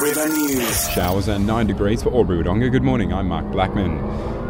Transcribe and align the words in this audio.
River 0.00 0.28
News. 0.30 0.88
Showers 0.88 1.28
and 1.28 1.46
9 1.46 1.66
degrees 1.66 2.02
for 2.02 2.10
Albury 2.14 2.42
Wodonga. 2.42 2.72
Good 2.72 2.82
morning, 2.82 3.12
I'm 3.12 3.28
Mark 3.28 3.44
Blackman. 3.52 3.98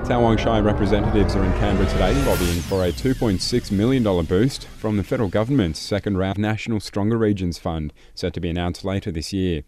Towong 0.04 0.38
Shire 0.38 0.62
representatives 0.62 1.34
are 1.34 1.42
in 1.44 1.50
Canberra 1.54 1.88
today 1.88 2.14
lobbying 2.24 2.60
for 2.60 2.84
a 2.84 2.92
$2.6 2.92 3.72
million 3.72 4.04
boost 4.26 4.68
from 4.68 4.96
the 4.96 5.02
federal 5.02 5.28
government's 5.28 5.80
second 5.80 6.18
round 6.18 6.38
National 6.38 6.78
Stronger 6.78 7.18
Regions 7.18 7.58
Fund, 7.58 7.92
set 8.14 8.32
to 8.34 8.40
be 8.40 8.48
announced 8.48 8.84
later 8.84 9.10
this 9.10 9.32
year. 9.32 9.64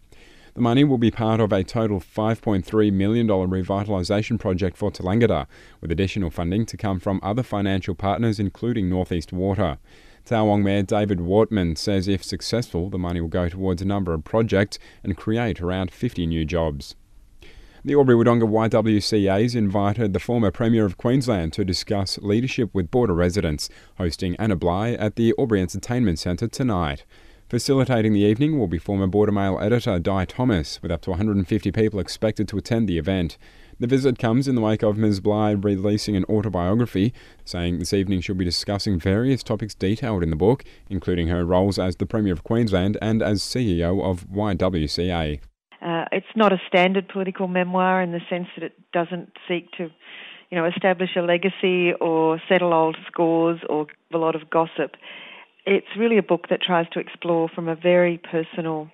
The 0.53 0.61
money 0.61 0.85
will 0.85 0.97
be 0.97 1.11
part 1.11 1.41
of 1.41 1.51
a 1.51 1.65
total 1.65 1.99
$5.3 1.99 2.93
million 2.93 3.27
revitalisation 3.27 4.39
project 4.39 4.77
for 4.77 4.89
Tallangatta, 4.89 5.47
with 5.81 5.91
additional 5.91 6.29
funding 6.29 6.65
to 6.67 6.77
come 6.77 7.01
from 7.01 7.19
other 7.21 7.43
financial 7.43 7.93
partners, 7.93 8.39
including 8.39 8.87
Northeast 8.87 9.33
Water. 9.33 9.79
Towong 10.25 10.63
Mayor 10.63 10.83
David 10.83 11.19
Wortman 11.19 11.77
says 11.77 12.07
if 12.07 12.23
successful, 12.23 12.89
the 12.89 12.97
money 12.97 13.19
will 13.19 13.27
go 13.27 13.49
towards 13.49 13.81
a 13.81 13.85
number 13.85 14.13
of 14.13 14.23
projects 14.23 14.79
and 15.03 15.17
create 15.17 15.59
around 15.59 15.91
50 15.91 16.25
new 16.27 16.45
jobs. 16.45 16.95
The 17.83 17.95
Albury 17.95 18.15
Wodonga 18.15 18.47
YWCA's 18.47 19.53
invited 19.53 20.13
the 20.13 20.21
former 20.21 20.49
Premier 20.49 20.85
of 20.85 20.97
Queensland 20.97 21.51
to 21.53 21.65
discuss 21.65 22.17
leadership 22.19 22.69
with 22.73 22.89
border 22.89 23.13
residents, 23.13 23.67
hosting 23.97 24.37
Anna 24.37 24.55
Bligh 24.55 24.93
at 24.93 25.17
the 25.17 25.33
Albury 25.37 25.59
Entertainment 25.59 26.17
Centre 26.17 26.47
tonight. 26.47 27.03
Facilitating 27.53 28.13
the 28.13 28.21
evening 28.21 28.57
will 28.57 28.65
be 28.65 28.79
former 28.79 29.05
Border 29.05 29.31
Mail 29.31 29.59
editor 29.61 29.99
Di 29.99 30.25
Thomas, 30.25 30.81
with 30.81 30.91
up 30.91 31.03
to 31.03 31.11
150 31.11 31.71
people 31.71 31.99
expected 31.99 32.47
to 32.47 32.57
attend 32.57 32.89
the 32.89 32.97
event. 32.97 33.37
The 33.79 33.85
visit 33.85 34.17
comes 34.17 34.47
in 34.47 34.55
the 34.55 34.61
wake 34.61 34.81
of 34.81 34.97
Ms. 34.97 35.19
Bligh 35.19 35.51
releasing 35.51 36.15
an 36.15 36.25
autobiography, 36.25 37.13
saying 37.45 37.77
this 37.77 37.93
evening 37.93 38.21
she'll 38.21 38.33
be 38.33 38.43
discussing 38.43 38.99
various 38.99 39.43
topics 39.43 39.75
detailed 39.75 40.23
in 40.23 40.31
the 40.31 40.35
book, 40.35 40.63
including 40.89 41.27
her 41.27 41.45
roles 41.45 41.77
as 41.77 41.97
the 41.97 42.07
Premier 42.07 42.33
of 42.33 42.43
Queensland 42.43 42.97
and 43.03 43.21
as 43.21 43.43
CEO 43.43 44.03
of 44.03 44.25
YWCA. 44.31 45.39
Uh, 45.79 46.05
it's 46.11 46.25
not 46.35 46.51
a 46.51 46.57
standard 46.67 47.07
political 47.07 47.47
memoir 47.47 48.01
in 48.01 48.13
the 48.13 48.21
sense 48.31 48.47
that 48.55 48.63
it 48.63 48.73
doesn't 48.93 49.31
seek 49.47 49.69
to, 49.73 49.91
you 50.49 50.57
know, 50.57 50.65
establish 50.65 51.11
a 51.15 51.21
legacy 51.21 51.93
or 52.01 52.41
settle 52.49 52.73
old 52.73 52.97
scores 53.05 53.59
or 53.69 53.85
a 54.11 54.17
lot 54.17 54.33
of 54.33 54.49
gossip. 54.49 54.95
It's 55.65 55.87
really 55.97 56.17
a 56.17 56.23
book 56.23 56.47
that 56.49 56.61
tries 56.61 56.89
to 56.89 56.99
explore 56.99 57.47
from 57.47 57.69
a 57.69 57.75
very 57.75 58.17
personal 58.17 58.89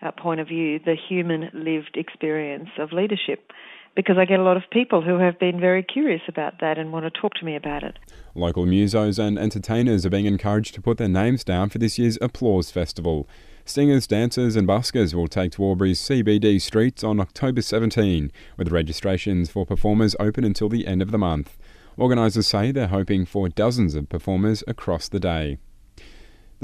uh, 0.00 0.10
point 0.12 0.40
of 0.40 0.48
view 0.48 0.78
the 0.78 0.96
human 0.96 1.50
lived 1.52 1.96
experience 1.96 2.70
of 2.78 2.92
leadership 2.92 3.52
because 3.94 4.16
I 4.18 4.24
get 4.24 4.40
a 4.40 4.42
lot 4.42 4.56
of 4.56 4.64
people 4.72 5.02
who 5.02 5.18
have 5.18 5.38
been 5.38 5.60
very 5.60 5.82
curious 5.82 6.22
about 6.26 6.60
that 6.60 6.78
and 6.78 6.92
want 6.92 7.04
to 7.04 7.20
talk 7.20 7.34
to 7.34 7.44
me 7.44 7.54
about 7.54 7.82
it. 7.82 7.98
Local 8.34 8.64
musos 8.64 9.18
and 9.18 9.38
entertainers 9.38 10.04
are 10.04 10.10
being 10.10 10.24
encouraged 10.24 10.74
to 10.74 10.82
put 10.82 10.96
their 10.96 11.08
names 11.08 11.44
down 11.44 11.68
for 11.68 11.78
this 11.78 11.98
year's 11.98 12.18
Applause 12.20 12.70
Festival. 12.70 13.28
Singers, 13.66 14.06
dancers, 14.06 14.56
and 14.56 14.66
buskers 14.66 15.14
will 15.14 15.28
take 15.28 15.52
to 15.52 15.64
Albury's 15.64 16.00
CBD 16.00 16.60
streets 16.60 17.04
on 17.04 17.20
October 17.20 17.62
17, 17.62 18.32
with 18.56 18.72
registrations 18.72 19.50
for 19.50 19.64
performers 19.64 20.16
open 20.18 20.42
until 20.42 20.68
the 20.68 20.86
end 20.86 21.00
of 21.00 21.12
the 21.12 21.18
month. 21.18 21.56
Organisers 21.96 22.48
say 22.48 22.72
they're 22.72 22.88
hoping 22.88 23.24
for 23.24 23.48
dozens 23.48 23.94
of 23.94 24.08
performers 24.08 24.64
across 24.66 25.08
the 25.08 25.20
day. 25.20 25.58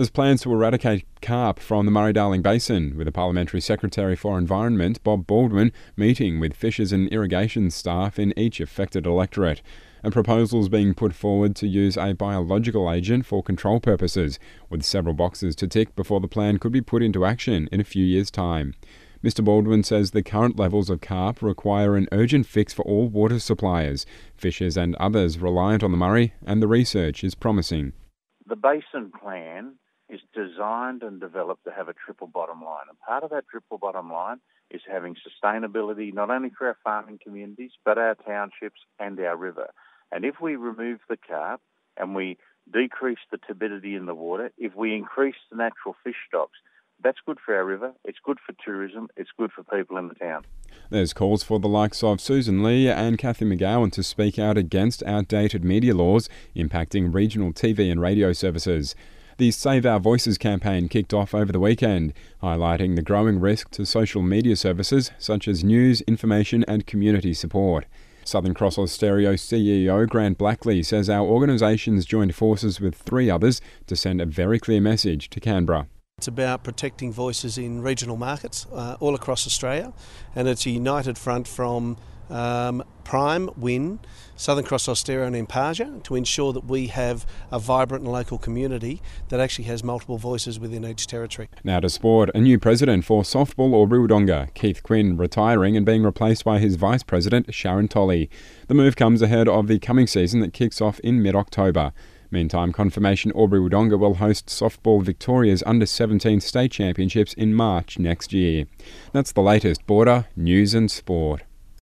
There's 0.00 0.08
plans 0.08 0.40
to 0.40 0.52
eradicate 0.54 1.04
carp 1.20 1.58
from 1.58 1.84
the 1.84 1.92
Murray 1.92 2.14
Darling 2.14 2.40
Basin, 2.40 2.96
with 2.96 3.04
the 3.04 3.12
Parliamentary 3.12 3.60
Secretary 3.60 4.16
for 4.16 4.38
Environment, 4.38 4.98
Bob 5.04 5.26
Baldwin, 5.26 5.72
meeting 5.94 6.40
with 6.40 6.56
fishers 6.56 6.90
and 6.90 7.06
irrigation 7.08 7.70
staff 7.70 8.18
in 8.18 8.32
each 8.38 8.60
affected 8.60 9.04
electorate 9.04 9.60
and 10.02 10.10
proposals 10.10 10.70
being 10.70 10.94
put 10.94 11.12
forward 11.12 11.54
to 11.56 11.68
use 11.68 11.98
a 11.98 12.14
biological 12.14 12.90
agent 12.90 13.26
for 13.26 13.42
control 13.42 13.78
purposes, 13.78 14.38
with 14.70 14.84
several 14.84 15.12
boxes 15.12 15.54
to 15.56 15.68
tick 15.68 15.94
before 15.94 16.20
the 16.20 16.26
plan 16.26 16.56
could 16.56 16.72
be 16.72 16.80
put 16.80 17.02
into 17.02 17.26
action 17.26 17.68
in 17.70 17.78
a 17.78 17.84
few 17.84 18.02
years' 18.02 18.30
time. 18.30 18.72
Mr. 19.22 19.44
Baldwin 19.44 19.82
says 19.82 20.12
the 20.12 20.22
current 20.22 20.58
levels 20.58 20.88
of 20.88 21.02
carp 21.02 21.42
require 21.42 21.94
an 21.94 22.08
urgent 22.10 22.46
fix 22.46 22.72
for 22.72 22.86
all 22.86 23.06
water 23.06 23.38
suppliers, 23.38 24.06
fishers, 24.34 24.78
and 24.78 24.94
others 24.94 25.38
reliant 25.38 25.82
on 25.82 25.90
the 25.90 25.98
Murray, 25.98 26.32
and 26.46 26.62
the 26.62 26.68
research 26.68 27.22
is 27.22 27.34
promising. 27.34 27.92
The 28.46 28.56
basin 28.56 29.12
plan 29.22 29.74
is 30.10 30.20
designed 30.34 31.02
and 31.02 31.20
developed 31.20 31.64
to 31.64 31.70
have 31.70 31.88
a 31.88 31.94
triple 31.94 32.26
bottom 32.26 32.62
line. 32.62 32.86
And 32.88 32.98
part 33.00 33.22
of 33.22 33.30
that 33.30 33.48
triple 33.48 33.78
bottom 33.78 34.12
line 34.12 34.40
is 34.70 34.80
having 34.90 35.14
sustainability 35.14 36.12
not 36.12 36.30
only 36.30 36.50
for 36.50 36.66
our 36.66 36.76
farming 36.82 37.20
communities, 37.22 37.72
but 37.84 37.98
our 37.98 38.14
townships 38.14 38.80
and 38.98 39.18
our 39.20 39.36
river. 39.36 39.70
And 40.12 40.24
if 40.24 40.40
we 40.40 40.56
remove 40.56 41.00
the 41.08 41.16
carp 41.16 41.60
and 41.96 42.14
we 42.14 42.38
decrease 42.72 43.18
the 43.30 43.38
turbidity 43.38 43.94
in 43.94 44.06
the 44.06 44.14
water, 44.14 44.52
if 44.58 44.74
we 44.74 44.94
increase 44.94 45.36
the 45.50 45.56
natural 45.56 45.96
fish 46.04 46.16
stocks, 46.28 46.58
that's 47.02 47.18
good 47.24 47.38
for 47.44 47.54
our 47.54 47.64
river, 47.64 47.92
it's 48.04 48.18
good 48.22 48.38
for 48.44 48.54
tourism, 48.64 49.08
it's 49.16 49.30
good 49.38 49.50
for 49.52 49.62
people 49.64 49.96
in 49.96 50.08
the 50.08 50.14
town. 50.14 50.44
There's 50.90 51.14
calls 51.14 51.42
for 51.42 51.58
the 51.58 51.68
likes 51.68 52.02
of 52.02 52.20
Susan 52.20 52.62
Lee 52.62 52.88
and 52.88 53.16
Cathy 53.16 53.44
McGowan 53.44 53.90
to 53.92 54.02
speak 54.02 54.38
out 54.38 54.58
against 54.58 55.02
outdated 55.04 55.64
media 55.64 55.94
laws 55.94 56.28
impacting 56.54 57.14
regional 57.14 57.52
TV 57.52 57.90
and 57.90 58.00
radio 58.00 58.32
services. 58.32 58.94
The 59.40 59.50
Save 59.52 59.86
Our 59.86 59.98
Voices 59.98 60.36
campaign 60.36 60.86
kicked 60.90 61.14
off 61.14 61.34
over 61.34 61.50
the 61.50 61.58
weekend, 61.58 62.12
highlighting 62.42 62.94
the 62.94 63.00
growing 63.00 63.40
risk 63.40 63.70
to 63.70 63.86
social 63.86 64.20
media 64.20 64.54
services 64.54 65.12
such 65.18 65.48
as 65.48 65.64
news, 65.64 66.02
information, 66.02 66.62
and 66.68 66.86
community 66.86 67.32
support. 67.32 67.86
Southern 68.22 68.52
Cross 68.52 68.76
Austereo 68.76 69.32
CEO 69.32 70.06
Grant 70.06 70.36
Blackley 70.36 70.82
says 70.82 71.08
our 71.08 71.26
organisations 71.26 72.04
joined 72.04 72.34
forces 72.34 72.82
with 72.82 72.94
three 72.94 73.30
others 73.30 73.62
to 73.86 73.96
send 73.96 74.20
a 74.20 74.26
very 74.26 74.58
clear 74.58 74.82
message 74.82 75.30
to 75.30 75.40
Canberra. 75.40 75.88
It's 76.20 76.28
about 76.28 76.64
protecting 76.64 77.14
voices 77.14 77.56
in 77.56 77.80
regional 77.80 78.18
markets 78.18 78.66
uh, 78.74 78.94
all 79.00 79.14
across 79.14 79.46
Australia, 79.46 79.94
and 80.36 80.48
it's 80.48 80.66
a 80.66 80.70
united 80.70 81.16
front 81.16 81.48
from 81.48 81.96
um, 82.28 82.84
Prime, 83.04 83.48
Win, 83.56 84.00
Southern 84.36 84.66
Cross 84.66 84.86
Austereo 84.86 85.26
and 85.26 85.34
Imparja 85.34 86.02
to 86.02 86.16
ensure 86.16 86.52
that 86.52 86.66
we 86.66 86.88
have 86.88 87.24
a 87.50 87.58
vibrant 87.58 88.04
and 88.04 88.12
local 88.12 88.36
community 88.36 89.00
that 89.30 89.40
actually 89.40 89.64
has 89.64 89.82
multiple 89.82 90.18
voices 90.18 90.60
within 90.60 90.84
each 90.84 91.06
territory. 91.06 91.48
Now 91.64 91.80
to 91.80 91.88
sport, 91.88 92.28
a 92.34 92.40
new 92.42 92.58
president 92.58 93.06
for 93.06 93.22
softball 93.22 93.72
or 93.72 93.86
Wodonga, 93.88 94.52
Keith 94.52 94.82
Quinn, 94.82 95.16
retiring 95.16 95.74
and 95.74 95.86
being 95.86 96.02
replaced 96.02 96.44
by 96.44 96.58
his 96.58 96.76
vice 96.76 97.02
president, 97.02 97.54
Sharon 97.54 97.88
Tolley. 97.88 98.28
The 98.68 98.74
move 98.74 98.94
comes 98.94 99.22
ahead 99.22 99.48
of 99.48 99.68
the 99.68 99.78
coming 99.78 100.06
season 100.06 100.40
that 100.40 100.52
kicks 100.52 100.82
off 100.82 101.00
in 101.00 101.22
mid-October. 101.22 101.94
Meantime, 102.32 102.72
confirmation 102.72 103.32
Albury 103.34 103.60
Wodonga 103.60 103.98
will 103.98 104.14
host 104.14 104.46
Softball 104.46 105.02
Victoria's 105.02 105.62
Under 105.66 105.86
17 105.86 106.40
State 106.40 106.70
Championships 106.70 107.34
in 107.34 107.54
March 107.54 107.98
next 107.98 108.32
year. 108.32 108.66
That's 109.12 109.32
the 109.32 109.42
latest 109.42 109.86
border 109.86 110.26
news 110.36 110.74
and 110.74 110.90
sport. 110.90 111.42